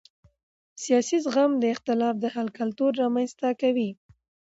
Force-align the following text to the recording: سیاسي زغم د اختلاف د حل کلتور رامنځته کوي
سیاسي 0.83 1.17
زغم 1.25 1.51
د 1.57 1.63
اختلاف 1.73 2.15
د 2.19 2.25
حل 2.33 2.47
کلتور 2.59 2.91
رامنځته 3.01 3.49
کوي 3.61 3.89